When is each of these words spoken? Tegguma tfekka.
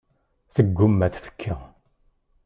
Tegguma 0.53 1.07
tfekka. 1.13 1.55